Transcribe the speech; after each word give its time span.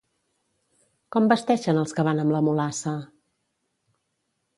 Com 1.15 1.27
vesteixen 1.33 1.79
els 1.81 1.93
que 1.97 2.05
van 2.07 2.21
amb 2.23 2.33
la 2.37 2.39
Mulassa? 2.47 2.95